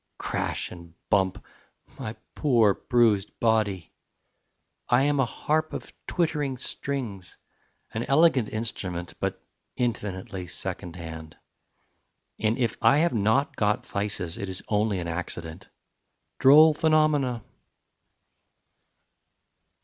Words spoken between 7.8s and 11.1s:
An elegant instrument, but infinitely second